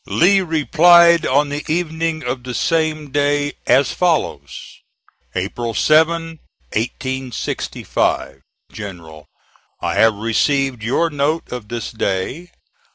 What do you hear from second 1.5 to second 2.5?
evening of